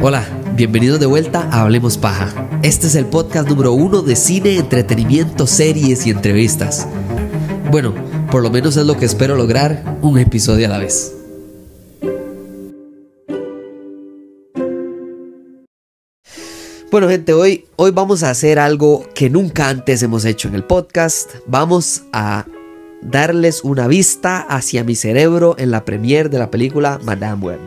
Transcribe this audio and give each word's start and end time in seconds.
Hola, 0.00 0.26
bienvenidos 0.56 1.00
de 1.00 1.06
vuelta 1.06 1.48
a 1.50 1.62
Hablemos 1.62 1.98
Paja. 1.98 2.48
Este 2.62 2.86
es 2.86 2.94
el 2.94 3.06
podcast 3.06 3.48
número 3.48 3.72
uno 3.72 4.02
de 4.02 4.16
cine, 4.16 4.56
entretenimiento, 4.56 5.46
series 5.46 6.06
y 6.06 6.10
entrevistas. 6.10 6.88
Bueno, 7.70 7.94
por 8.30 8.42
lo 8.42 8.50
menos 8.50 8.76
es 8.76 8.86
lo 8.86 8.96
que 8.96 9.04
espero 9.04 9.36
lograr, 9.36 9.98
un 10.02 10.18
episodio 10.18 10.66
a 10.66 10.70
la 10.70 10.78
vez. 10.78 11.14
Bueno 16.90 17.08
gente, 17.08 17.32
hoy, 17.32 17.64
hoy 17.76 17.90
vamos 17.90 18.22
a 18.22 18.28
hacer 18.28 18.58
algo 18.58 19.08
que 19.14 19.30
nunca 19.30 19.70
antes 19.70 20.02
hemos 20.02 20.26
hecho 20.26 20.48
en 20.48 20.54
el 20.54 20.64
podcast. 20.64 21.30
Vamos 21.46 22.02
a 22.12 22.44
darles 23.00 23.64
una 23.64 23.86
vista 23.88 24.40
hacia 24.40 24.84
mi 24.84 24.94
cerebro 24.94 25.54
en 25.58 25.70
la 25.70 25.84
premiere 25.84 26.28
de 26.28 26.38
la 26.38 26.50
película 26.50 27.00
Madame 27.02 27.42
Web. 27.42 27.60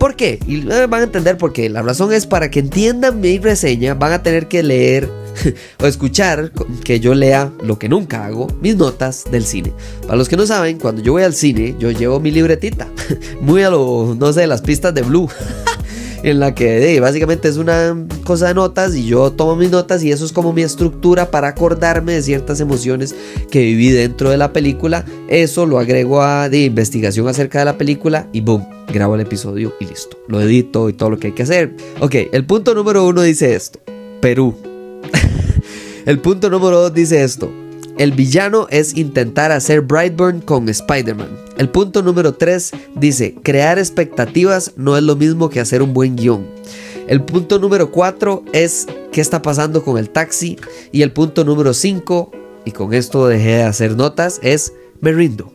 ¿Por 0.00 0.16
qué? 0.16 0.40
Y 0.46 0.62
van 0.62 0.94
a 0.94 1.02
entender 1.02 1.36
por 1.36 1.52
qué. 1.52 1.68
La 1.68 1.82
razón 1.82 2.10
es 2.10 2.26
para 2.26 2.50
que 2.50 2.60
entiendan 2.60 3.20
mi 3.20 3.38
reseña, 3.38 3.92
van 3.92 4.14
a 4.14 4.22
tener 4.22 4.48
que 4.48 4.62
leer 4.62 5.10
o 5.78 5.86
escuchar 5.86 6.52
que 6.82 7.00
yo 7.00 7.14
lea 7.14 7.52
lo 7.62 7.78
que 7.78 7.90
nunca 7.90 8.24
hago, 8.24 8.46
mis 8.62 8.76
notas 8.76 9.24
del 9.30 9.44
cine. 9.44 9.74
Para 10.00 10.16
los 10.16 10.30
que 10.30 10.38
no 10.38 10.46
saben, 10.46 10.78
cuando 10.78 11.02
yo 11.02 11.12
voy 11.12 11.22
al 11.22 11.34
cine, 11.34 11.76
yo 11.78 11.90
llevo 11.90 12.18
mi 12.18 12.30
libretita, 12.30 12.88
muy 13.42 13.62
a 13.62 13.68
lo, 13.68 14.16
no 14.18 14.32
sé, 14.32 14.46
las 14.46 14.62
pistas 14.62 14.94
de 14.94 15.02
Blue. 15.02 15.28
en 16.22 16.40
la 16.40 16.54
que 16.54 16.98
básicamente 17.00 17.48
es 17.48 17.56
una 17.56 17.96
cosa 18.24 18.48
de 18.48 18.54
notas 18.54 18.94
y 18.94 19.06
yo 19.06 19.30
tomo 19.32 19.56
mis 19.56 19.70
notas 19.70 20.02
y 20.02 20.10
eso 20.10 20.24
es 20.24 20.32
como 20.32 20.52
mi 20.52 20.62
estructura 20.62 21.30
para 21.30 21.48
acordarme 21.48 22.12
de 22.12 22.22
ciertas 22.22 22.60
emociones 22.60 23.14
que 23.50 23.60
viví 23.60 23.90
dentro 23.90 24.30
de 24.30 24.36
la 24.36 24.52
película. 24.52 25.04
Eso 25.28 25.66
lo 25.66 25.78
agrego 25.78 26.22
a 26.22 26.48
de 26.48 26.64
investigación 26.64 27.28
acerca 27.28 27.60
de 27.60 27.64
la 27.64 27.78
película 27.78 28.28
y 28.32 28.40
boom, 28.40 28.66
grabo 28.92 29.14
el 29.14 29.22
episodio 29.22 29.74
y 29.80 29.86
listo. 29.86 30.18
Lo 30.28 30.40
edito 30.40 30.88
y 30.88 30.92
todo 30.92 31.10
lo 31.10 31.18
que 31.18 31.28
hay 31.28 31.32
que 31.34 31.42
hacer. 31.42 31.74
Ok, 32.00 32.14
el 32.32 32.44
punto 32.44 32.74
número 32.74 33.06
uno 33.06 33.22
dice 33.22 33.54
esto. 33.54 33.80
Perú. 34.20 34.54
el 36.06 36.18
punto 36.20 36.50
número 36.50 36.80
dos 36.80 36.94
dice 36.94 37.22
esto. 37.22 37.50
El 38.00 38.12
villano 38.12 38.66
es 38.70 38.96
intentar 38.96 39.52
hacer 39.52 39.82
Brightburn 39.82 40.40
con 40.40 40.70
Spider-Man. 40.70 41.36
El 41.58 41.68
punto 41.68 42.00
número 42.02 42.32
3 42.32 42.72
dice, 42.96 43.34
crear 43.42 43.78
expectativas 43.78 44.72
no 44.76 44.96
es 44.96 45.02
lo 45.02 45.16
mismo 45.16 45.50
que 45.50 45.60
hacer 45.60 45.82
un 45.82 45.92
buen 45.92 46.16
guion. 46.16 46.46
El 47.08 47.22
punto 47.22 47.58
número 47.58 47.90
4 47.90 48.44
es 48.54 48.86
qué 49.12 49.20
está 49.20 49.42
pasando 49.42 49.84
con 49.84 49.98
el 49.98 50.08
taxi. 50.08 50.56
Y 50.92 51.02
el 51.02 51.12
punto 51.12 51.44
número 51.44 51.74
5, 51.74 52.30
y 52.64 52.70
con 52.70 52.94
esto 52.94 53.28
dejé 53.28 53.56
de 53.56 53.64
hacer 53.64 53.94
notas, 53.94 54.40
es 54.42 54.72
me 55.02 55.12
rindo. 55.12 55.52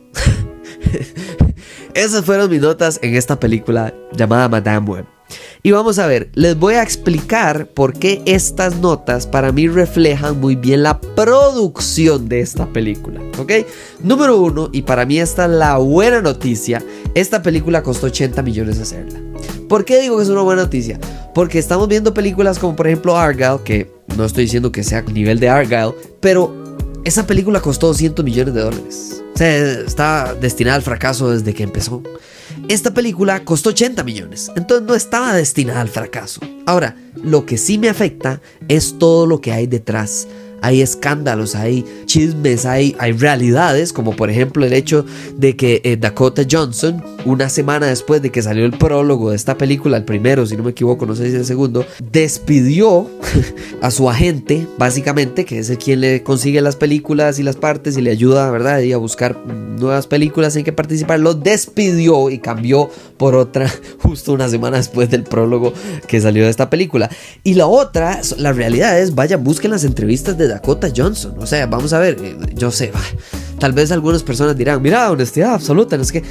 Esas 1.94 2.24
fueron 2.24 2.48
mis 2.48 2.60
notas 2.60 3.00
en 3.02 3.16
esta 3.16 3.40
película 3.40 3.92
llamada 4.12 4.48
Madame 4.48 4.88
Web. 4.88 5.15
Y 5.62 5.72
vamos 5.72 5.98
a 5.98 6.06
ver, 6.06 6.30
les 6.34 6.56
voy 6.56 6.74
a 6.74 6.82
explicar 6.82 7.66
por 7.66 7.92
qué 7.92 8.22
estas 8.24 8.76
notas 8.76 9.26
para 9.26 9.50
mí 9.52 9.68
reflejan 9.68 10.40
muy 10.40 10.54
bien 10.54 10.82
la 10.82 11.00
producción 11.00 12.28
de 12.28 12.40
esta 12.40 12.66
película, 12.66 13.20
¿ok? 13.38 13.52
Número 14.00 14.40
uno, 14.40 14.68
y 14.72 14.82
para 14.82 15.04
mí 15.04 15.18
esta 15.18 15.46
es 15.46 15.50
la 15.50 15.76
buena 15.78 16.22
noticia, 16.22 16.82
esta 17.14 17.42
película 17.42 17.82
costó 17.82 18.06
80 18.06 18.42
millones 18.42 18.78
hacerla. 18.78 19.20
¿Por 19.68 19.84
qué 19.84 20.00
digo 20.00 20.16
que 20.16 20.22
es 20.22 20.28
una 20.28 20.42
buena 20.42 20.62
noticia? 20.62 21.00
Porque 21.34 21.58
estamos 21.58 21.88
viendo 21.88 22.14
películas 22.14 22.58
como 22.58 22.76
por 22.76 22.86
ejemplo 22.86 23.16
Argyle, 23.16 23.58
que 23.64 23.90
no 24.16 24.24
estoy 24.24 24.44
diciendo 24.44 24.70
que 24.70 24.84
sea 24.84 25.02
nivel 25.02 25.40
de 25.40 25.48
Argyle, 25.48 25.92
pero 26.20 26.54
esa 27.04 27.26
película 27.26 27.60
costó 27.60 27.88
200 27.88 28.24
millones 28.24 28.54
de 28.54 28.60
dólares. 28.60 29.22
Sea, 29.36 29.80
está 29.86 30.34
destinada 30.34 30.76
al 30.76 30.82
fracaso 30.82 31.30
desde 31.30 31.54
que 31.54 31.62
empezó. 31.62 32.02
Esta 32.68 32.92
película 32.92 33.44
costó 33.44 33.70
80 33.70 34.02
millones, 34.02 34.50
entonces 34.56 34.86
no 34.86 34.94
estaba 34.94 35.34
destinada 35.34 35.82
al 35.82 35.88
fracaso. 35.88 36.40
Ahora, 36.64 36.96
lo 37.22 37.44
que 37.44 37.58
sí 37.58 37.78
me 37.78 37.88
afecta 37.88 38.40
es 38.68 38.98
todo 38.98 39.26
lo 39.26 39.40
que 39.40 39.52
hay 39.52 39.66
detrás 39.66 40.26
hay 40.62 40.82
escándalos, 40.82 41.54
hay 41.54 41.84
chismes, 42.06 42.66
hay, 42.66 42.94
realidades, 43.18 43.92
como 43.92 44.16
por 44.16 44.30
ejemplo 44.30 44.64
el 44.64 44.72
hecho 44.72 45.04
de 45.36 45.56
que 45.56 45.80
eh, 45.84 45.96
Dakota 45.96 46.42
Johnson, 46.50 47.02
una 47.24 47.48
semana 47.48 47.86
después 47.86 48.22
de 48.22 48.30
que 48.30 48.42
salió 48.42 48.64
el 48.64 48.72
prólogo 48.72 49.30
de 49.30 49.36
esta 49.36 49.56
película, 49.56 49.96
el 49.96 50.04
primero, 50.04 50.46
si 50.46 50.56
no 50.56 50.62
me 50.62 50.70
equivoco, 50.70 51.06
no 51.06 51.14
sé 51.14 51.24
si 51.24 51.28
es 51.30 51.34
el 51.34 51.44
segundo, 51.44 51.86
despidió 52.10 53.10
a 53.82 53.90
su 53.90 54.08
agente, 54.10 54.66
básicamente, 54.78 55.44
que 55.44 55.58
es 55.58 55.70
el 55.70 55.78
quien 55.78 56.00
le 56.00 56.22
consigue 56.22 56.60
las 56.60 56.76
películas 56.76 57.38
y 57.38 57.42
las 57.42 57.56
partes 57.56 57.96
y 57.96 58.02
le 58.02 58.10
ayuda, 58.10 58.50
¿verdad?, 58.50 58.80
a 58.92 58.96
buscar 58.96 59.36
nuevas 59.46 60.06
películas 60.06 60.56
en 60.56 60.64
que 60.64 60.72
participar, 60.72 61.20
lo 61.20 61.34
despidió 61.34 62.30
y 62.30 62.38
cambió 62.38 62.90
por 63.16 63.34
otra 63.34 63.70
justo 64.02 64.32
una 64.32 64.48
semana 64.48 64.78
después 64.78 65.10
del 65.10 65.22
prólogo 65.22 65.72
que 66.06 66.20
salió 66.20 66.44
de 66.44 66.50
esta 66.50 66.70
película. 66.70 67.10
Y 67.44 67.54
la 67.54 67.66
otra, 67.66 68.20
la 68.38 68.52
realidad 68.52 68.98
es, 68.98 69.14
vaya, 69.14 69.36
busquen 69.36 69.70
las 69.70 69.84
entrevistas 69.84 70.36
de 70.38 70.45
Dakota 70.48 70.88
Johnson. 70.94 71.34
O 71.38 71.46
sea, 71.46 71.66
vamos 71.66 71.92
a 71.92 71.98
ver, 71.98 72.16
eh, 72.20 72.36
yo 72.54 72.70
sé, 72.70 72.92
tal 73.58 73.72
vez 73.72 73.92
algunas 73.92 74.22
personas 74.22 74.56
dirán, 74.56 74.82
mira, 74.82 75.10
honestidad 75.10 75.54
absoluta, 75.54 75.96
no 75.96 76.02
es 76.02 76.12
que, 76.12 76.22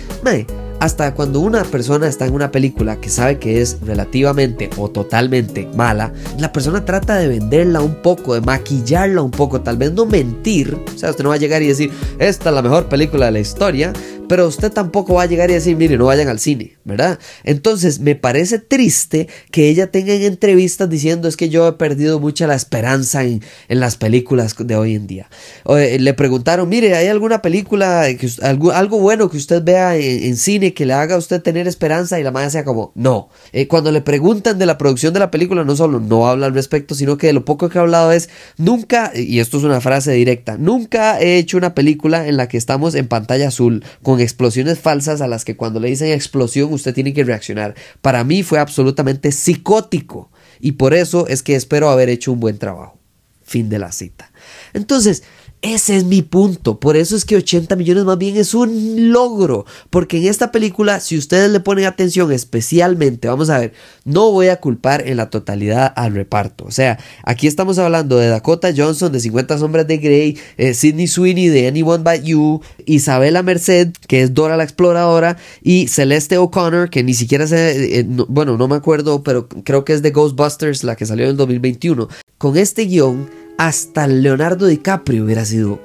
hasta 0.86 1.16
cuando 1.16 1.40
una 1.40 1.64
persona 1.64 2.08
está 2.08 2.28
en 2.28 2.36
una 2.36 2.52
película 2.52 3.02
que 3.02 3.10
sabe 3.10 3.40
que 3.40 3.60
es 3.60 3.78
relativamente 3.82 4.70
o 4.78 4.92
totalmente 4.92 5.68
mala, 5.76 6.14
la 6.38 6.54
persona 6.54 6.86
trata 6.86 7.16
de 7.16 7.28
venderla 7.28 7.82
un 7.82 8.04
poco, 8.04 8.36
de 8.36 8.42
maquillarla 8.42 9.24
un 9.24 9.32
poco, 9.32 9.62
tal 9.62 9.78
vez 9.78 9.92
no 9.94 10.06
mentir, 10.06 10.78
o 10.94 10.98
sea, 10.98 11.10
usted 11.10 11.24
no 11.24 11.30
va 11.30 11.36
a 11.36 11.40
llegar 11.40 11.64
y 11.64 11.68
decir, 11.68 11.92
esta 12.20 12.50
es 12.50 12.56
la 12.56 12.62
mejor 12.62 12.88
película 12.88 13.26
de 13.26 13.32
la 13.32 13.40
historia, 13.40 13.94
pero 14.28 14.48
usted 14.48 14.72
tampoco 14.72 15.16
va 15.16 15.24
a 15.24 15.26
llegar 15.28 15.50
y 15.50 15.54
decir, 15.54 15.76
mire, 15.76 15.98
no 15.98 16.06
vayan 16.06 16.28
al 16.28 16.40
cine, 16.40 16.78
¿verdad? 16.84 17.20
Entonces, 17.44 18.00
me 18.00 18.16
parece 18.16 18.60
triste 18.60 19.28
que 19.52 19.70
ella 19.70 19.92
tenga 19.92 20.14
en 20.14 20.24
entrevistas 20.24 20.90
diciendo 20.90 21.28
es 21.28 21.38
que 21.38 21.50
yo 21.50 21.68
he 21.68 21.74
perdido 21.74 22.20
mucha 22.20 22.48
la 22.48 22.56
esperanza 22.56 23.24
en, 23.24 23.42
las 23.68 23.98
películas 23.98 24.56
de 24.58 24.76
hoy 24.76 24.96
en 24.96 25.08
día. 25.08 25.30
le 25.68 26.14
preguntaron, 26.14 26.70
mire, 26.70 26.96
¿hay 26.96 27.08
alguna 27.08 27.42
película, 27.42 28.06
que, 28.18 28.30
algo, 28.42 28.72
algo 28.72 29.00
bueno 29.00 29.30
que 29.30 29.38
usted 29.38 29.64
vea 29.64 29.96
en, 29.96 30.36
cine 30.38 30.74
que 30.76 30.86
le 30.86 30.94
haga 30.94 31.16
a 31.16 31.18
usted 31.18 31.42
tener 31.42 31.68
esperanza? 31.68 32.20
Y 32.20 32.24
la 32.24 32.30
madre 32.30 32.52
sea 32.52 32.64
como, 32.64 32.92
no. 32.94 33.30
Eh, 33.52 33.68
cuando 33.68 33.92
le 33.92 34.02
preguntan 34.02 34.60
de 34.60 34.68
la 34.68 34.78
producción 34.78 35.12
de 35.14 35.20
la 35.20 35.32
película, 35.32 35.64
no 35.64 35.76
solo 35.76 36.00
no 36.00 36.28
habla 36.28 36.46
al 36.46 36.54
respecto, 36.54 36.94
sino 36.94 37.18
que 37.18 37.34
lo 37.34 37.46
poco 37.46 37.70
que 37.70 37.80
ha 37.80 37.82
hablado 37.82 38.12
es, 38.12 38.30
nunca, 38.58 39.12
y 39.16 39.40
esto 39.40 39.58
es 39.58 39.64
una 39.64 39.82
frase 39.82 40.12
directa, 40.12 40.58
nunca 40.58 41.20
he 41.20 41.38
hecho 41.38 41.58
una 41.58 41.74
película 41.74 42.28
en 42.28 42.38
la 42.38 42.48
que 42.48 42.58
estamos 42.58 42.94
en 42.94 43.08
pantalla 43.08 43.48
azul 43.48 43.84
con 44.04 44.20
explosiones 44.20 44.80
falsas 44.80 45.22
a 45.22 45.28
las 45.28 45.46
que 45.46 45.56
cuando 45.56 45.80
le 45.80 45.90
dicen 45.90 46.12
explosión 46.12 46.72
usted 46.74 46.94
tiene 46.94 47.14
que 47.14 47.24
reaccionar. 47.24 47.76
Para 48.02 48.24
mí 48.24 48.44
fue 48.44 48.60
absolutamente 48.60 49.32
psicótico 49.32 50.30
y 50.60 50.74
por 50.74 50.94
eso 50.94 51.28
es 51.28 51.44
que 51.44 51.56
espero 51.56 51.90
haber 51.90 52.10
hecho 52.10 52.32
un 52.32 52.40
buen 52.40 52.58
trabajo. 52.58 52.98
Fin 53.44 53.70
de 53.70 53.78
la 53.78 53.92
cita. 53.92 54.32
Entonces, 54.74 55.24
ese 55.62 55.98
es 55.98 56.04
mi 56.04 56.22
punto. 56.22 56.80
Por 56.80 56.96
eso 56.96 57.16
es 57.16 57.26
que 57.26 57.36
80 57.36 57.76
millones 57.76 58.06
más 58.06 58.18
bien 58.18 58.38
es 58.38 58.54
un 58.54 59.12
logro. 59.12 59.66
Porque 59.90 60.18
en 60.18 60.26
esta 60.26 60.52
película, 60.52 61.00
si 61.00 61.18
ustedes 61.18 61.50
le 61.50 61.60
ponen 61.60 61.86
atención 61.86 62.32
especialmente, 62.32 63.28
vamos 63.28 63.50
a 63.50 63.60
ver, 63.60 63.74
no 64.04 64.32
voy 64.32 64.50
a 64.50 64.60
culpar 64.60 65.08
en 65.08 65.18
la 65.18 65.30
totalidad 65.30 65.92
al 65.96 66.14
reparto. 66.14 66.66
O 66.66 66.72
sea, 66.72 67.00
aquí 67.24 67.48
estamos 67.48 67.80
hablando 67.80 68.18
de 68.18 68.28
Dakota 68.28 68.72
Johnson 68.76 69.12
de 69.12 69.20
50 69.20 69.58
sombras 69.58 69.88
de 69.88 69.98
Grey, 69.98 70.38
eh, 70.58 70.74
Sidney 70.76 71.08
Sweeney 71.08 71.48
de 71.48 71.68
Anyone 71.68 72.04
But 72.04 72.24
You, 72.24 72.62
Isabela 72.86 73.42
Merced, 73.42 73.94
que 74.08 74.22
es 74.22 74.34
Dora 74.34 74.58
la 74.58 74.64
Exploradora, 74.64 75.38
y 75.64 75.88
Celeste 75.88 76.38
O'Connor, 76.38 76.90
que 76.92 77.04
ni 77.04 77.16
siquiera 77.16 77.48
sé, 77.48 78.00
eh, 78.00 78.06
bueno, 78.28 78.58
no 78.58 78.68
me 78.68 78.76
acuerdo, 78.76 79.24
pero 79.24 79.48
creo 79.48 79.84
que 79.84 79.94
es 79.94 80.02
de 80.02 80.12
Ghostbusters, 80.12 80.84
la 80.84 80.96
que 80.96 81.06
salió 81.06 81.28
en 81.28 81.38
2021. 81.38 82.08
Con 82.38 82.58
este 82.58 82.86
guion 82.86 83.45
hasta 83.58 84.08
Leonardo 84.08 84.68
DiCaprio 84.68 85.24
hubiera 85.24 85.46
sido 85.46 85.80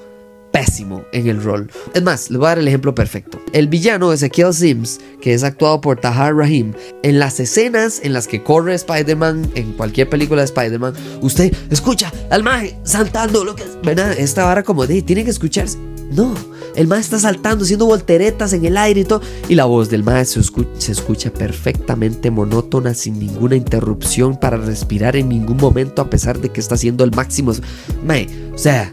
pésimo 0.53 1.04
en 1.12 1.28
el 1.28 1.42
rol. 1.42 1.70
Es 1.94 2.03
más, 2.03 2.31
le 2.31 2.38
voy 2.38 2.47
a 2.47 2.48
dar 2.50 2.58
el 2.58 2.69
ejemplo 2.69 2.94
perfecto. 2.94 3.41
El 3.53 3.69
villano 3.69 4.12
Ezekiel 4.12 4.53
Sims, 4.53 5.00
que 5.20 5.34
es 5.34 5.44
actuado 5.44 5.80
por 5.80 6.00
Tahar 6.00 6.34
Rahim, 6.34 6.72
en 7.03 7.19
las 7.19 7.41
escenas 7.41 8.00
en 8.03 8.12
las 8.12 8.26
que 8.26 8.42
corre 8.42 8.75
Spider-Man 8.75 9.50
en 9.54 9.72
cualquier 9.72 10.09
película 10.09 10.42
de 10.42 10.47
Spider-Man, 10.47 10.95
usted 11.21 11.54
escucha 11.71 12.12
al 12.30 12.42
maje 12.42 12.77
saltando, 12.84 13.45
lo 13.45 13.54
que 13.54 13.62
es, 13.62 13.78
¿verdad? 13.83 14.12
Esta 14.18 14.45
vara 14.45 14.62
como 14.62 14.86
de, 14.86 15.03
tiene 15.03 15.24
que 15.24 15.30
escucharse. 15.30 15.78
No, 16.10 16.34
el 16.74 16.89
maestro 16.89 17.16
está 17.16 17.28
saltando, 17.28 17.65
haciendo 17.65 17.86
volteretas 17.86 18.53
en 18.53 18.65
el 18.65 18.77
aire 18.77 19.01
y 19.01 19.04
todo. 19.04 19.21
Y 19.48 19.54
la 19.54 19.65
voz 19.65 19.91
del 19.91 20.03
maestro 20.03 20.42
se 20.78 20.92
escucha, 20.92 21.33
perfectamente 21.33 22.30
monótona, 22.30 22.95
sin 22.95 23.18
ninguna 23.18 23.54
interrupción 23.57 24.36
para 24.36 24.57
respirar 24.57 25.15
en 25.16 25.28
ningún 25.28 25.57
momento, 25.57 26.03
a 26.03 26.10
pesar 26.10 26.41
de 26.41 26.48
que 26.48 26.60
está 26.60 26.74
haciendo 26.74 27.04
el 27.04 27.12
máximo. 27.12 27.53
Mae, 28.04 28.28
o 28.53 28.59
sea, 28.59 28.91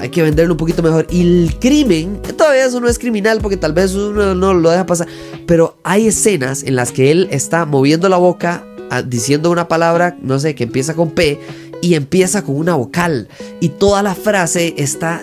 hay 0.00 0.10
que 0.10 0.22
venderlo 0.22 0.54
un 0.54 0.58
poquito 0.58 0.82
mejor. 0.82 1.06
Y 1.10 1.22
el 1.22 1.58
crimen, 1.58 2.20
todavía 2.36 2.66
eso 2.66 2.80
no 2.80 2.88
es 2.88 2.98
criminal 2.98 3.38
porque 3.40 3.56
tal 3.56 3.72
vez 3.72 3.94
uno 3.94 4.34
no 4.34 4.52
lo 4.52 4.70
deja 4.70 4.86
pasar. 4.86 5.08
Pero 5.46 5.78
hay 5.82 6.08
escenas 6.08 6.62
en 6.62 6.76
las 6.76 6.92
que 6.92 7.10
él 7.10 7.28
está 7.30 7.64
moviendo 7.64 8.08
la 8.08 8.18
boca, 8.18 8.66
ah, 8.90 9.02
diciendo 9.02 9.50
una 9.50 9.66
palabra, 9.66 10.18
no 10.20 10.38
sé, 10.38 10.54
que 10.54 10.64
empieza 10.64 10.94
con 10.94 11.10
P 11.10 11.40
y 11.80 11.94
empieza 11.94 12.42
con 12.42 12.56
una 12.56 12.74
vocal. 12.74 13.28
Y 13.60 13.70
toda 13.70 14.02
la 14.02 14.14
frase 14.14 14.74
está 14.76 15.22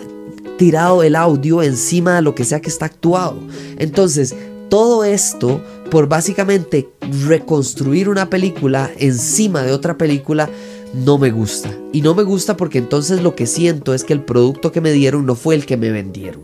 tirado 0.58 1.04
el 1.04 1.16
audio 1.16 1.62
encima 1.64 2.16
de 2.16 2.22
lo 2.22 2.36
que 2.36 2.46
sea 2.46 2.62
que 2.62 2.70
está 2.70 2.86
actuado. 2.86 3.40
Entonces, 3.78 4.36
todo 4.70 5.04
esto 5.06 5.62
por 5.90 6.08
básicamente 6.08 6.90
reconstruir 7.28 8.10
una 8.10 8.30
película 8.30 8.92
encima 8.98 9.64
de 9.64 9.72
otra 9.72 9.98
película 9.98 10.50
no 10.94 11.18
me 11.18 11.32
gusta. 11.32 11.72
Y 11.94 12.02
no 12.02 12.16
me 12.16 12.24
gusta 12.24 12.58
porque 12.58 12.78
entonces 12.78 13.22
lo 13.22 13.36
que 13.36 13.48
siento 13.48 13.94
es 13.94 14.04
que 14.04 14.14
el 14.14 14.22
producto 14.22 14.72
que 14.72 14.82
me 14.82 14.92
dieron 14.92 15.26
no 15.26 15.36
fue 15.36 15.56
el 15.56 15.66
que 15.66 15.78
me 15.78 15.92
vendieron. 15.92 16.42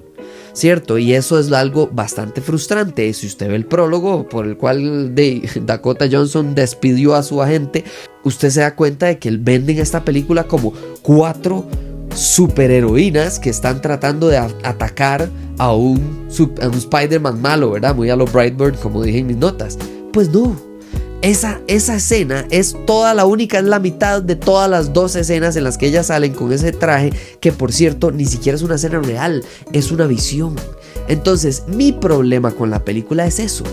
¿Cierto? 0.53 0.99
Y 0.99 1.13
eso 1.13 1.39
es 1.39 1.51
algo 1.51 1.89
bastante 1.91 2.39
frustrante. 2.39 3.11
Si 3.13 3.25
usted 3.25 3.49
ve 3.49 3.55
el 3.55 3.65
prólogo 3.65 4.29
por 4.29 4.45
el 4.45 4.55
cual 4.55 5.15
Dakota 5.65 6.07
Johnson 6.11 6.53
despidió 6.53 7.15
a 7.15 7.23
su 7.23 7.41
agente, 7.41 7.83
usted 8.23 8.51
se 8.51 8.59
da 8.59 8.75
cuenta 8.75 9.07
de 9.07 9.17
que 9.17 9.31
venden 9.31 9.79
esta 9.79 10.05
película 10.05 10.43
como 10.43 10.71
cuatro 11.01 11.65
superheroínas 12.15 13.39
que 13.39 13.49
están 13.49 13.81
tratando 13.81 14.27
de 14.27 14.37
atacar 14.37 15.29
a 15.57 15.73
un, 15.73 16.27
Spider-Man 16.29 17.41
malo, 17.41 17.71
¿verdad? 17.71 17.95
Muy 17.95 18.09
a 18.09 18.15
lo 18.15 18.25
Brightburn, 18.25 18.75
como 18.77 19.03
dije 19.03 19.19
en 19.19 19.27
mis 19.27 19.37
notas. 19.37 19.77
Pues 20.11 20.29
no, 20.29 20.55
esa, 21.21 21.61
esa 21.67 21.95
escena 21.95 22.45
es 22.51 22.75
toda 22.85 23.13
la 23.13 23.25
única, 23.25 23.57
es 23.59 23.65
la 23.65 23.79
mitad 23.79 24.21
de 24.21 24.35
todas 24.35 24.69
las 24.69 24.91
dos 24.91 25.15
escenas 25.15 25.55
en 25.55 25.63
las 25.63 25.77
que 25.77 25.87
ellas 25.87 26.07
salen 26.07 26.33
con 26.33 26.51
ese 26.51 26.71
traje, 26.71 27.13
que 27.39 27.51
por 27.51 27.71
cierto 27.71 28.11
ni 28.11 28.25
siquiera 28.25 28.55
es 28.55 28.61
una 28.61 28.75
escena 28.75 28.99
real, 28.99 29.43
es 29.71 29.91
una 29.91 30.05
visión. 30.05 30.55
Entonces, 31.07 31.63
mi 31.67 31.91
problema 31.93 32.51
con 32.51 32.69
la 32.69 32.83
película 32.83 33.25
es 33.25 33.39
eso. 33.39 33.63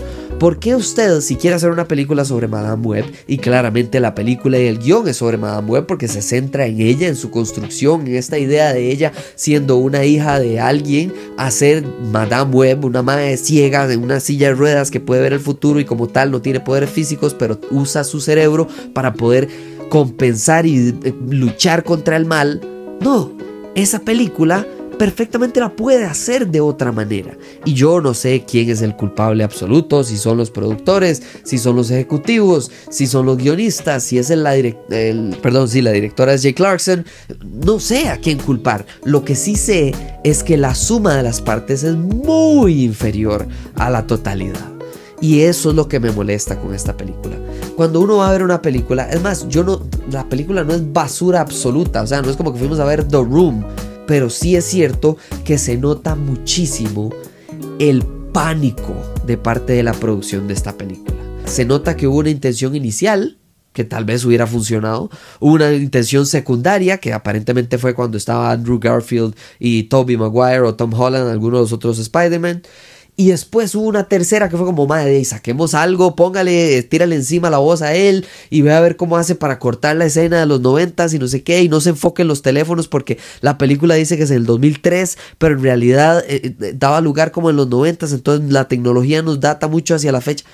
¿Por 0.41 0.57
qué 0.57 0.73
usted, 0.73 1.21
si 1.21 1.35
quiere 1.35 1.55
hacer 1.55 1.69
una 1.69 1.87
película 1.87 2.25
sobre 2.25 2.47
Madame 2.47 2.83
Web, 2.83 3.05
y 3.27 3.37
claramente 3.37 3.99
la 3.99 4.15
película 4.15 4.57
y 4.57 4.65
el 4.65 4.79
guion 4.79 5.07
es 5.07 5.17
sobre 5.17 5.37
Madame 5.37 5.69
Web 5.69 5.85
porque 5.85 6.07
se 6.07 6.23
centra 6.23 6.65
en 6.65 6.81
ella, 6.81 7.07
en 7.07 7.15
su 7.15 7.29
construcción, 7.29 8.07
en 8.07 8.15
esta 8.15 8.39
idea 8.39 8.73
de 8.73 8.89
ella 8.89 9.11
siendo 9.35 9.77
una 9.77 10.03
hija 10.03 10.39
de 10.39 10.59
alguien, 10.59 11.13
hacer 11.37 11.85
Madame 12.11 12.55
Web, 12.55 12.85
una 12.85 13.03
madre 13.03 13.37
ciega 13.37 13.93
en 13.93 14.01
una 14.01 14.19
silla 14.19 14.47
de 14.47 14.55
ruedas 14.55 14.89
que 14.89 14.99
puede 14.99 15.21
ver 15.21 15.33
el 15.33 15.39
futuro 15.39 15.79
y 15.79 15.85
como 15.85 16.07
tal 16.07 16.31
no 16.31 16.41
tiene 16.41 16.59
poderes 16.59 16.89
físicos, 16.89 17.35
pero 17.35 17.61
usa 17.69 18.03
su 18.03 18.19
cerebro 18.19 18.67
para 18.95 19.13
poder 19.13 19.47
compensar 19.89 20.65
y 20.65 20.89
eh, 21.03 21.13
luchar 21.29 21.83
contra 21.83 22.17
el 22.17 22.25
mal? 22.25 22.61
No, 22.99 23.31
esa 23.75 23.99
película 23.99 24.65
perfectamente 25.01 25.59
la 25.59 25.75
puede 25.75 26.05
hacer 26.05 26.45
de 26.45 26.61
otra 26.61 26.91
manera. 26.91 27.35
Y 27.65 27.73
yo 27.73 28.01
no 28.01 28.13
sé 28.13 28.45
quién 28.47 28.69
es 28.69 28.83
el 28.83 28.95
culpable 28.95 29.43
absoluto, 29.43 30.03
si 30.03 30.15
son 30.15 30.37
los 30.37 30.51
productores, 30.51 31.23
si 31.41 31.57
son 31.57 31.75
los 31.75 31.89
ejecutivos, 31.89 32.69
si 32.91 33.07
son 33.07 33.25
los 33.25 33.37
guionistas, 33.37 34.03
si 34.03 34.19
es 34.19 34.29
el, 34.29 34.43
la, 34.43 34.55
el, 34.55 35.35
perdón, 35.41 35.69
si 35.69 35.81
la 35.81 35.89
directora 35.89 36.35
es 36.35 36.43
Jay 36.43 36.53
Clarkson, 36.53 37.03
no 37.65 37.79
sé 37.79 38.09
a 38.09 38.17
quién 38.17 38.37
culpar. 38.37 38.85
Lo 39.03 39.25
que 39.25 39.33
sí 39.33 39.55
sé 39.55 39.95
es 40.23 40.43
que 40.43 40.55
la 40.55 40.75
suma 40.75 41.15
de 41.15 41.23
las 41.23 41.41
partes 41.41 41.81
es 41.81 41.95
muy 41.95 42.83
inferior 42.83 43.47
a 43.77 43.89
la 43.89 44.05
totalidad. 44.05 44.69
Y 45.19 45.41
eso 45.41 45.71
es 45.71 45.75
lo 45.75 45.87
que 45.87 45.99
me 45.99 46.11
molesta 46.11 46.59
con 46.59 46.75
esta 46.75 46.95
película. 46.95 47.37
Cuando 47.75 48.01
uno 48.01 48.17
va 48.17 48.29
a 48.29 48.33
ver 48.33 48.43
una 48.43 48.61
película, 48.61 49.09
es 49.09 49.19
más, 49.23 49.49
yo 49.49 49.63
no, 49.63 49.81
la 50.11 50.29
película 50.29 50.63
no 50.63 50.73
es 50.75 50.93
basura 50.93 51.41
absoluta, 51.41 52.03
o 52.03 52.07
sea, 52.07 52.21
no 52.21 52.29
es 52.29 52.37
como 52.37 52.53
que 52.53 52.59
fuimos 52.59 52.79
a 52.79 52.85
ver 52.85 53.03
The 53.03 53.17
Room 53.17 53.65
pero 54.07 54.29
sí 54.29 54.55
es 54.55 54.65
cierto 54.65 55.17
que 55.43 55.57
se 55.57 55.77
nota 55.77 56.15
muchísimo 56.15 57.11
el 57.79 58.03
pánico 58.33 58.95
de 59.25 59.37
parte 59.37 59.73
de 59.73 59.83
la 59.83 59.93
producción 59.93 60.47
de 60.47 60.53
esta 60.53 60.77
película. 60.77 61.17
Se 61.45 61.65
nota 61.65 61.95
que 61.95 62.07
hubo 62.07 62.19
una 62.19 62.29
intención 62.29 62.75
inicial 62.75 63.37
que 63.73 63.83
tal 63.85 64.03
vez 64.03 64.25
hubiera 64.25 64.47
funcionado, 64.47 65.09
una 65.39 65.71
intención 65.73 66.25
secundaria 66.25 66.97
que 66.97 67.13
aparentemente 67.13 67.77
fue 67.77 67.93
cuando 67.93 68.17
estaba 68.17 68.51
Andrew 68.51 68.79
Garfield 68.79 69.33
y 69.59 69.83
Tobey 69.83 70.17
Maguire 70.17 70.61
o 70.61 70.75
Tom 70.75 70.93
Holland, 70.93 71.29
algunos 71.29 71.59
de 71.59 71.63
los 71.63 71.73
otros 71.73 71.97
Spider-Man, 71.99 72.63
y 73.17 73.29
después 73.29 73.75
hubo 73.75 73.87
una 73.87 74.05
tercera 74.05 74.49
que 74.49 74.57
fue 74.57 74.65
como, 74.65 74.87
madre, 74.87 75.23
saquemos 75.25 75.73
algo, 75.73 76.15
póngale, 76.15 76.81
tírale 76.83 77.15
encima 77.15 77.49
la 77.49 77.59
voz 77.59 77.81
a 77.81 77.93
él 77.93 78.25
y 78.49 78.61
ve 78.61 78.73
a 78.73 78.79
ver 78.79 78.95
cómo 78.95 79.17
hace 79.17 79.35
para 79.35 79.59
cortar 79.59 79.95
la 79.95 80.05
escena 80.05 80.39
de 80.39 80.45
los 80.45 80.61
noventas 80.61 81.13
y 81.13 81.19
no 81.19 81.27
sé 81.27 81.43
qué, 81.43 81.61
y 81.61 81.69
no 81.69 81.81
se 81.81 81.89
enfoque 81.89 82.23
en 82.23 82.29
los 82.29 82.41
teléfonos 82.41 82.87
porque 82.87 83.17
la 83.41 83.57
película 83.57 83.95
dice 83.95 84.17
que 84.17 84.23
es 84.23 84.31
en 84.31 84.37
el 84.37 84.45
2003, 84.45 85.17
pero 85.37 85.55
en 85.55 85.61
realidad 85.61 86.23
eh, 86.27 86.55
eh, 86.59 86.73
daba 86.75 87.01
lugar 87.01 87.31
como 87.31 87.49
en 87.49 87.57
los 87.57 87.67
noventas, 87.67 88.11
entonces 88.13 88.51
la 88.51 88.67
tecnología 88.67 89.21
nos 89.21 89.39
data 89.39 89.67
mucho 89.67 89.93
hacia 89.95 90.11
la 90.11 90.21
fecha. 90.21 90.45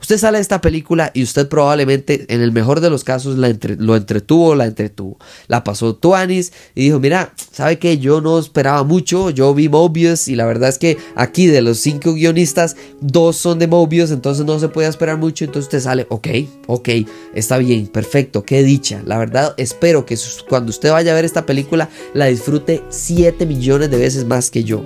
Usted 0.00 0.18
sale 0.18 0.38
de 0.38 0.42
esta 0.42 0.60
película 0.60 1.10
y 1.14 1.22
usted 1.22 1.48
probablemente, 1.48 2.26
en 2.28 2.40
el 2.40 2.52
mejor 2.52 2.80
de 2.80 2.90
los 2.90 3.04
casos, 3.04 3.38
la 3.38 3.54
lo 3.78 3.96
entretuvo, 3.96 4.54
la 4.54 4.66
entretuvo. 4.66 5.18
La 5.48 5.64
pasó 5.64 5.94
Tuanis 5.94 6.52
y 6.74 6.84
dijo, 6.84 7.00
mira, 7.00 7.32
¿sabe 7.52 7.78
qué? 7.78 7.98
Yo 7.98 8.20
no 8.20 8.38
esperaba 8.38 8.82
mucho, 8.84 9.30
yo 9.30 9.54
vi 9.54 9.68
Mobius 9.68 10.28
y 10.28 10.36
la 10.36 10.46
verdad 10.46 10.68
es 10.68 10.78
que 10.78 10.98
aquí 11.14 11.46
de 11.46 11.62
los 11.62 11.78
cinco 11.78 12.14
guionistas, 12.14 12.76
dos 13.00 13.36
son 13.36 13.58
de 13.58 13.66
Mobius, 13.66 14.10
entonces 14.10 14.44
no 14.44 14.58
se 14.58 14.68
puede 14.68 14.88
esperar 14.88 15.18
mucho, 15.18 15.44
entonces 15.44 15.66
usted 15.66 15.80
sale, 15.80 16.06
ok, 16.10 16.28
ok, 16.66 16.88
está 17.34 17.58
bien, 17.58 17.86
perfecto, 17.86 18.44
qué 18.44 18.62
dicha. 18.62 19.02
La 19.04 19.18
verdad, 19.18 19.54
espero 19.56 20.04
que 20.04 20.16
cuando 20.48 20.70
usted 20.70 20.90
vaya 20.90 21.12
a 21.12 21.14
ver 21.14 21.24
esta 21.24 21.46
película, 21.46 21.88
la 22.14 22.26
disfrute 22.26 22.82
7 22.88 23.46
millones 23.46 23.90
de 23.90 23.96
veces 23.96 24.24
más 24.24 24.50
que 24.50 24.64
yo. 24.64 24.82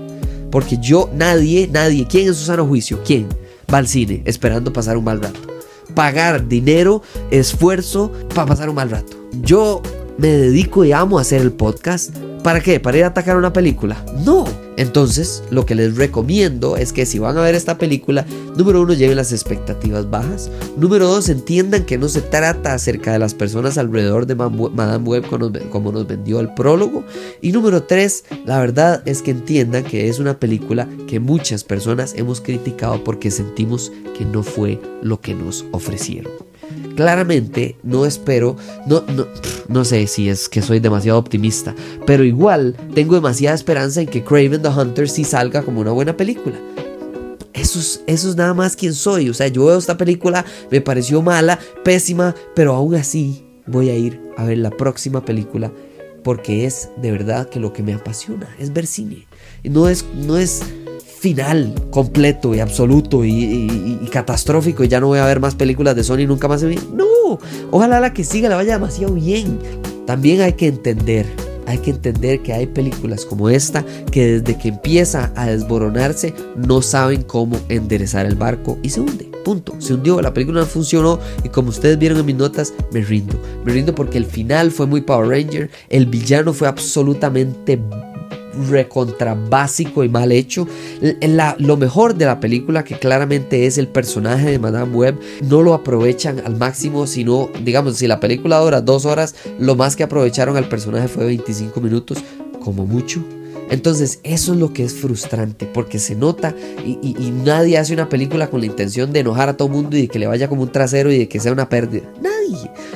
Porque 0.50 0.78
yo, 0.78 1.10
nadie, 1.14 1.68
nadie, 1.70 2.06
¿quién 2.08 2.28
en 2.28 2.34
su 2.34 2.44
sano 2.44 2.66
juicio? 2.66 3.00
¿Quién? 3.04 3.28
Va 3.72 3.78
al 3.78 3.88
cine 3.88 4.22
esperando 4.24 4.72
pasar 4.72 4.96
un 4.96 5.04
mal 5.04 5.20
rato. 5.20 5.40
Pagar 5.94 6.48
dinero, 6.48 7.02
esfuerzo 7.30 8.12
para 8.34 8.46
pasar 8.46 8.68
un 8.68 8.76
mal 8.76 8.90
rato. 8.90 9.16
Yo 9.42 9.82
me 10.18 10.28
dedico 10.28 10.84
y 10.84 10.92
amo 10.92 11.18
a 11.18 11.22
hacer 11.22 11.40
el 11.40 11.52
podcast. 11.52 12.16
¿Para 12.42 12.60
qué? 12.60 12.80
¿Para 12.80 12.98
ir 12.98 13.04
a 13.04 13.08
atacar 13.08 13.36
una 13.36 13.52
película? 13.52 14.04
No. 14.24 14.69
Entonces, 14.80 15.42
lo 15.50 15.66
que 15.66 15.74
les 15.74 15.96
recomiendo 15.96 16.78
es 16.78 16.94
que 16.94 17.04
si 17.04 17.18
van 17.18 17.36
a 17.36 17.42
ver 17.42 17.54
esta 17.54 17.76
película, 17.76 18.24
número 18.56 18.80
uno, 18.80 18.94
lleven 18.94 19.18
las 19.18 19.30
expectativas 19.30 20.08
bajas. 20.08 20.50
Número 20.78 21.06
dos, 21.06 21.28
entiendan 21.28 21.84
que 21.84 21.98
no 21.98 22.08
se 22.08 22.22
trata 22.22 22.72
acerca 22.72 23.12
de 23.12 23.18
las 23.18 23.34
personas 23.34 23.76
alrededor 23.76 24.24
de 24.24 24.36
Madame 24.36 25.06
Web 25.06 25.26
como 25.68 25.92
nos 25.92 26.06
vendió 26.06 26.40
el 26.40 26.54
prólogo. 26.54 27.04
Y 27.42 27.52
número 27.52 27.82
tres, 27.82 28.24
la 28.46 28.58
verdad 28.58 29.02
es 29.04 29.20
que 29.20 29.32
entiendan 29.32 29.84
que 29.84 30.08
es 30.08 30.18
una 30.18 30.38
película 30.38 30.88
que 31.06 31.20
muchas 31.20 31.62
personas 31.62 32.14
hemos 32.16 32.40
criticado 32.40 33.04
porque 33.04 33.30
sentimos 33.30 33.92
que 34.16 34.24
no 34.24 34.42
fue 34.42 34.80
lo 35.02 35.20
que 35.20 35.34
nos 35.34 35.66
ofrecieron 35.72 36.49
claramente 37.00 37.76
no 37.82 38.04
espero, 38.04 38.56
no, 38.86 39.02
no, 39.16 39.26
no 39.68 39.84
sé 39.86 40.06
si 40.06 40.28
es 40.28 40.50
que 40.50 40.60
soy 40.60 40.80
demasiado 40.80 41.18
optimista, 41.18 41.74
pero 42.04 42.24
igual 42.24 42.76
tengo 42.94 43.14
demasiada 43.14 43.54
esperanza 43.54 44.02
en 44.02 44.06
que 44.06 44.22
Craven 44.22 44.60
the 44.60 44.68
Hunter 44.68 45.08
sí 45.08 45.24
salga 45.24 45.62
como 45.62 45.80
una 45.80 45.92
buena 45.92 46.14
película. 46.14 46.56
Eso 47.54 47.78
es, 47.78 48.02
eso 48.06 48.28
es 48.28 48.36
nada 48.36 48.52
más 48.52 48.76
quien 48.76 48.92
soy. 48.92 49.30
O 49.30 49.34
sea, 49.34 49.48
yo 49.48 49.64
veo 49.64 49.78
esta 49.78 49.96
película, 49.96 50.44
me 50.70 50.82
pareció 50.82 51.22
mala, 51.22 51.58
pésima, 51.84 52.34
pero 52.54 52.74
aún 52.74 52.94
así 52.94 53.46
voy 53.66 53.88
a 53.88 53.96
ir 53.96 54.20
a 54.36 54.44
ver 54.44 54.58
la 54.58 54.70
próxima 54.70 55.24
película 55.24 55.72
porque 56.22 56.66
es 56.66 56.90
de 57.00 57.12
verdad 57.12 57.48
que 57.48 57.60
lo 57.60 57.72
que 57.72 57.82
me 57.82 57.94
apasiona 57.94 58.46
es 58.58 58.74
ver 58.74 58.86
cine. 58.86 59.26
No 59.64 59.88
es, 59.88 60.04
no 60.14 60.36
es 60.36 60.60
final 61.20 61.74
completo 61.90 62.54
y 62.54 62.60
absoluto 62.60 63.24
y, 63.24 64.08
catastrófico 64.10 64.82
y 64.82 64.88
ya 64.88 65.00
no 65.00 65.08
voy 65.08 65.18
a 65.18 65.26
ver 65.26 65.38
más 65.38 65.54
películas 65.54 65.94
de 65.94 66.02
Sony 66.02 66.26
nunca 66.26 66.48
más. 66.48 66.62
No, 66.62 67.38
ojalá 67.70 68.00
la 68.00 68.14
que 68.14 68.24
siga 68.24 68.48
la 68.48 68.56
vaya 68.56 68.74
demasiado 68.74 69.14
bien. 69.14 69.58
También 70.06 70.40
hay 70.40 70.54
que 70.54 70.66
entender, 70.66 71.26
hay 71.66 71.78
que 71.78 71.90
entender 71.90 72.40
que 72.40 72.54
hay 72.54 72.66
películas 72.66 73.26
como 73.26 73.50
esta 73.50 73.84
que 74.10 74.40
desde 74.40 74.58
que 74.58 74.68
empieza 74.68 75.30
a 75.36 75.46
desboronarse 75.46 76.34
no 76.56 76.80
saben 76.80 77.22
cómo 77.22 77.60
enderezar 77.68 78.24
el 78.24 78.34
barco 78.34 78.78
y 78.82 78.88
se 78.88 79.00
hunde. 79.00 79.30
Punto. 79.44 79.74
Se 79.78 79.94
hundió, 79.94 80.20
la 80.22 80.32
película 80.32 80.60
no 80.60 80.66
funcionó 80.66 81.18
y 81.44 81.50
como 81.50 81.68
ustedes 81.68 81.98
vieron 81.98 82.18
en 82.18 82.26
mis 82.26 82.36
notas, 82.36 82.72
me 82.92 83.02
rindo. 83.02 83.38
Me 83.64 83.72
rindo 83.72 83.94
porque 83.94 84.18
el 84.18 84.26
final 84.26 84.70
fue 84.70 84.86
muy 84.86 85.02
Power 85.02 85.28
Ranger, 85.28 85.70
el 85.90 86.06
villano 86.06 86.52
fue 86.52 86.66
absolutamente 86.66 87.78
recontra 88.68 89.34
básico 89.34 90.04
y 90.04 90.08
mal 90.08 90.32
hecho. 90.32 90.66
lo 91.58 91.76
mejor 91.76 92.14
de 92.14 92.26
la 92.26 92.40
película, 92.40 92.84
que 92.84 92.98
claramente 92.98 93.66
es 93.66 93.78
el 93.78 93.88
personaje 93.88 94.50
de 94.50 94.58
Madame 94.58 94.94
Web, 94.94 95.18
no 95.42 95.62
lo 95.62 95.74
aprovechan 95.74 96.40
al 96.44 96.56
máximo, 96.56 97.06
sino, 97.06 97.50
digamos, 97.64 97.96
si 97.96 98.06
la 98.06 98.20
película 98.20 98.58
dura 98.58 98.80
dos 98.80 99.04
horas, 99.04 99.34
lo 99.58 99.74
más 99.76 99.96
que 99.96 100.02
aprovecharon 100.02 100.56
al 100.56 100.68
personaje 100.68 101.08
fue 101.08 101.26
25 101.26 101.80
minutos, 101.80 102.18
como 102.60 102.86
mucho. 102.86 103.22
Entonces 103.70 104.20
eso 104.24 104.52
es 104.52 104.58
lo 104.58 104.72
que 104.72 104.84
es 104.84 104.94
frustrante 104.94 105.66
porque 105.66 105.98
se 105.98 106.14
nota 106.14 106.54
y, 106.84 107.30
nadie 107.44 107.78
hace 107.78 107.94
una 107.94 108.08
película 108.08 108.50
con 108.50 108.60
la 108.60 108.66
intención 108.66 109.12
de 109.12 109.20
enojar 109.20 109.48
a 109.48 109.56
todo 109.56 109.68
mundo 109.68 109.96
y 109.96 110.02
de 110.02 110.08
que 110.08 110.18
le 110.18 110.26
vaya 110.26 110.48
como 110.48 110.62
un 110.62 110.72
trasero 110.72 111.10
y 111.10 111.18
de 111.18 111.28
que 111.28 111.40
sea 111.40 111.52
una 111.52 111.68
pérdida. 111.68 112.02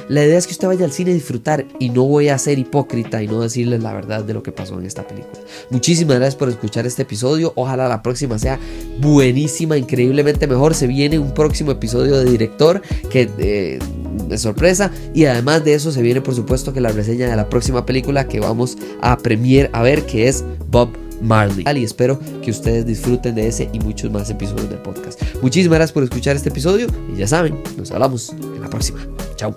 La 0.08 0.24
idea 0.24 0.36
es 0.36 0.46
que 0.46 0.52
usted 0.52 0.68
vaya 0.68 0.84
al 0.84 0.92
cine 0.92 1.12
a 1.12 1.14
disfrutar 1.14 1.64
y 1.78 1.88
no 1.88 2.04
voy 2.04 2.28
a 2.28 2.38
ser 2.38 2.58
hipócrita 2.58 3.22
y 3.22 3.28
no 3.28 3.40
decirles 3.40 3.82
la 3.82 3.92
verdad 3.92 4.24
de 4.24 4.34
lo 4.34 4.42
que 4.42 4.52
pasó 4.52 4.78
en 4.78 4.86
esta 4.86 5.06
película. 5.06 5.40
Muchísimas 5.70 6.16
gracias 6.16 6.36
por 6.36 6.48
escuchar 6.48 6.86
este 6.86 7.02
episodio. 7.02 7.52
Ojalá 7.56 7.88
la 7.88 8.02
próxima 8.02 8.38
sea 8.38 8.58
buenísima, 9.00 9.78
increíblemente 9.78 10.46
mejor. 10.46 10.74
Se 10.74 10.86
viene 10.86 11.18
un 11.18 11.32
próximo 11.32 11.70
episodio 11.70 12.18
de 12.18 12.30
director 12.30 12.82
que 13.10 13.30
eh, 13.38 13.78
de 14.28 14.38
sorpresa 14.38 14.90
y 15.14 15.24
además 15.26 15.64
de 15.64 15.74
eso 15.74 15.92
se 15.92 16.02
viene 16.02 16.20
por 16.20 16.34
supuesto 16.34 16.72
que 16.72 16.80
la 16.80 16.90
reseña 16.90 17.28
de 17.28 17.36
la 17.36 17.48
próxima 17.48 17.84
película 17.84 18.28
que 18.28 18.40
vamos 18.40 18.76
a 19.00 19.16
premier 19.16 19.70
a 19.72 19.82
ver 19.82 20.06
que 20.06 20.28
es 20.28 20.44
Bob 20.70 20.90
Marley. 21.20 21.64
Y 21.74 21.84
espero 21.84 22.20
que 22.42 22.50
ustedes 22.50 22.86
disfruten 22.86 23.34
de 23.34 23.48
ese 23.48 23.68
y 23.72 23.80
muchos 23.80 24.10
más 24.10 24.30
episodios 24.30 24.68
del 24.68 24.80
podcast. 24.80 25.20
Muchísimas 25.42 25.78
gracias 25.78 25.92
por 25.92 26.04
escuchar 26.04 26.36
este 26.36 26.50
episodio 26.50 26.86
y 27.12 27.18
ya 27.18 27.26
saben, 27.26 27.62
nos 27.76 27.90
hablamos 27.90 28.30
en 28.30 28.60
la 28.60 28.68
próxima. 28.68 29.00
Chao. 29.36 29.54